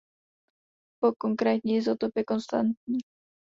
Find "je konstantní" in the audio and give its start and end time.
2.15-2.97